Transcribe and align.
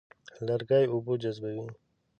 لرګی 0.45 0.85
اوبه 0.91 1.13
جذبوي. 1.21 1.65